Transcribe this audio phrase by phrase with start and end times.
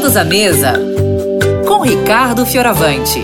[0.00, 0.72] Todos à mesa
[1.68, 3.22] com Ricardo Fioravante.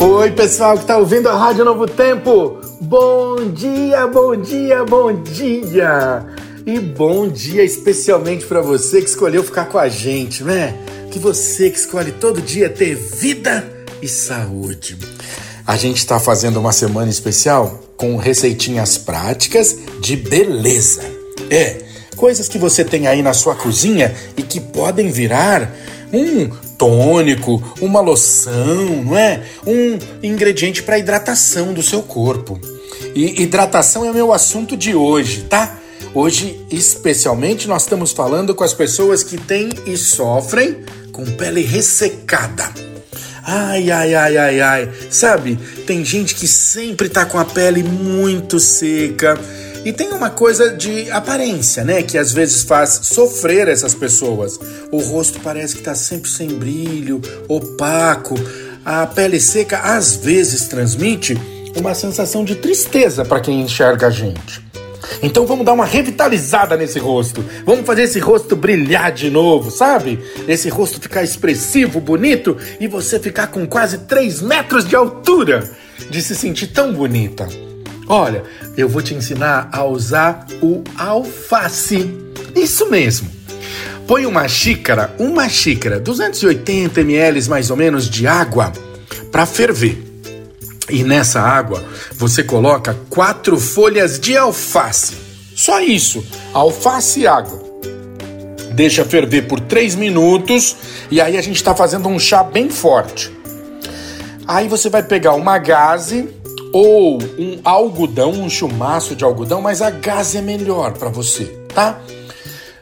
[0.00, 2.58] Oi, pessoal que está ouvindo a Rádio Novo Tempo.
[2.80, 6.24] Bom dia, bom dia, bom dia.
[6.64, 10.74] E bom dia especialmente para você que escolheu ficar com a gente, né?
[11.10, 13.62] Que você que escolhe todo dia ter vida
[14.00, 14.96] e saúde.
[15.66, 21.02] A gente está fazendo uma semana especial com receitinhas práticas de beleza.
[21.50, 25.70] É, coisas que você tem aí na sua cozinha e que podem virar
[26.12, 29.42] um tônico, uma loção, não é?
[29.66, 32.58] Um ingrediente para hidratação do seu corpo.
[33.14, 35.78] E hidratação é o meu assunto de hoje, tá?
[36.12, 40.78] Hoje, especialmente, nós estamos falando com as pessoas que têm e sofrem
[41.12, 42.70] com pele ressecada.
[43.42, 44.90] Ai, ai, ai, ai, ai.
[45.10, 49.38] Sabe, tem gente que sempre tá com a pele muito seca
[49.84, 52.02] e tem uma coisa de aparência, né?
[52.02, 54.58] Que às vezes faz sofrer essas pessoas.
[54.90, 58.34] O rosto parece que está sempre sem brilho, opaco.
[58.84, 61.38] A pele seca às vezes transmite
[61.76, 64.64] uma sensação de tristeza para quem enxerga a gente.
[65.22, 67.44] Então vamos dar uma revitalizada nesse rosto.
[67.64, 70.18] Vamos fazer esse rosto brilhar de novo, sabe?
[70.48, 75.70] Esse rosto ficar expressivo, bonito e você ficar com quase 3 metros de altura
[76.10, 77.46] de se sentir tão bonita.
[78.08, 78.44] Olha,
[78.76, 82.10] eu vou te ensinar a usar o alface.
[82.54, 83.30] Isso mesmo.
[84.06, 88.72] Põe uma xícara, uma xícara, 280 ml mais ou menos de água
[89.32, 90.02] para ferver.
[90.90, 95.14] E nessa água você coloca quatro folhas de alface.
[95.56, 97.64] Só isso, alface e água.
[98.72, 100.76] Deixa ferver por três minutos
[101.10, 103.32] e aí a gente está fazendo um chá bem forte.
[104.46, 106.28] Aí você vai pegar uma gaze
[106.74, 112.00] ou um algodão, um chumaço de algodão, mas a gás é melhor para você, tá?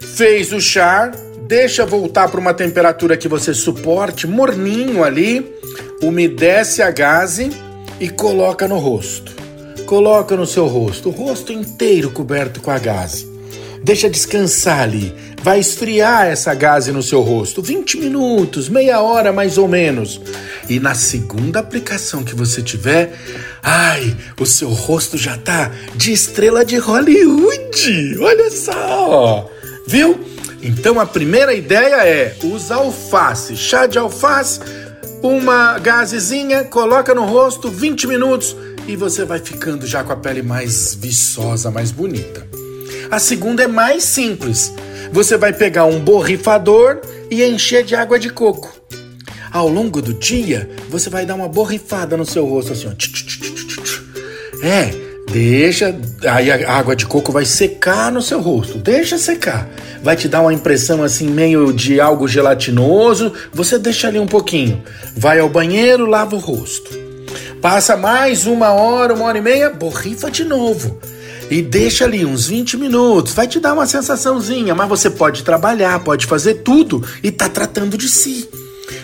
[0.00, 1.12] Fez o chá,
[1.46, 5.54] deixa voltar para uma temperatura que você suporte, morninho ali,
[6.02, 7.50] umedece a gaze
[8.00, 9.30] e coloca no rosto.
[9.84, 13.30] Coloca no seu rosto, o rosto inteiro coberto com a gaze.
[13.82, 15.14] Deixa descansar ali.
[15.42, 17.60] Vai esfriar essa gaze no seu rosto.
[17.60, 20.20] 20 minutos, meia hora mais ou menos.
[20.68, 23.12] E na segunda aplicação que você tiver,
[23.60, 28.18] ai, o seu rosto já tá de estrela de Hollywood.
[28.20, 29.50] Olha só.
[29.86, 30.20] Viu?
[30.62, 34.60] Então a primeira ideia é usar alface, chá de alface,
[35.20, 38.56] uma gazezinha, coloca no rosto 20 minutos
[38.86, 42.61] e você vai ficando já com a pele mais viçosa, mais bonita.
[43.12, 44.72] A segunda é mais simples.
[45.12, 46.98] Você vai pegar um borrifador
[47.30, 48.72] e encher de água de coco.
[49.52, 54.66] Ao longo do dia, você vai dar uma borrifada no seu rosto assim, ó.
[54.66, 54.94] É,
[55.30, 55.94] deixa,
[56.26, 58.78] aí a água de coco vai secar no seu rosto.
[58.78, 59.68] Deixa secar.
[60.02, 63.30] Vai te dar uma impressão assim meio de algo gelatinoso.
[63.52, 64.82] Você deixa ali um pouquinho.
[65.14, 66.98] Vai ao banheiro, lava o rosto.
[67.60, 70.98] Passa mais uma hora, uma hora e meia, borrifa de novo
[71.50, 73.34] e deixa ali uns 20 minutos.
[73.34, 77.96] Vai te dar uma sensaçãozinha, mas você pode trabalhar, pode fazer tudo e tá tratando
[77.96, 78.48] de si.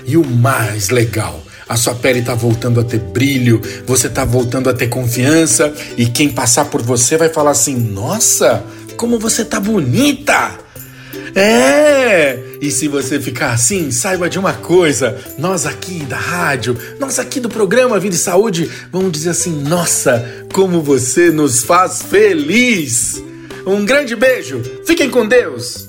[0.07, 4.71] E o mais legal, a sua pele tá voltando a ter brilho, você tá voltando
[4.71, 8.65] a ter confiança e quem passar por você vai falar assim: "Nossa,
[8.97, 10.53] como você tá bonita!"
[11.35, 12.48] É!
[12.61, 17.41] E se você ficar assim, saiba de uma coisa: nós aqui da rádio, nós aqui
[17.41, 23.23] do programa Vida e Saúde, vamos dizer assim: nossa, como você nos faz feliz!
[23.67, 25.88] Um grande beijo, fiquem com Deus!